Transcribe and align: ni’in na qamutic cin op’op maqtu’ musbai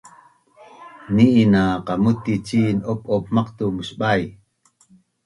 ni’in 1.13 1.49
na 1.53 1.63
qamutic 1.85 2.41
cin 2.47 2.77
op’op 2.91 3.25
maqtu’ 3.35 3.65
musbai 3.75 4.23